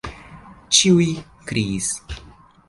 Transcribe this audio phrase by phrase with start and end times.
[0.77, 1.05] ĉiuj
[1.53, 1.91] kriis.